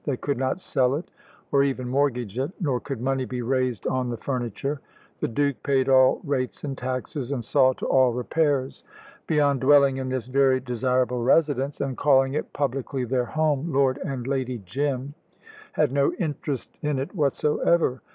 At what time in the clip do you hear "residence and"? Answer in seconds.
11.21-11.95